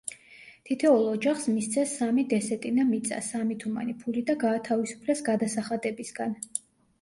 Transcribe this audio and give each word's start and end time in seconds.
თითოეულ 0.67 1.03
ოჯახს 1.09 1.43
მისცეს 1.57 1.93
სამი 1.99 2.23
დესეტინა 2.31 2.85
მიწა, 2.93 3.19
სამი 3.27 3.59
თუმანი 3.65 3.95
ფული 4.01 4.25
და 4.31 4.37
გაათავისუფლეს 4.45 5.23
გადასახადებისგან. 5.29 6.35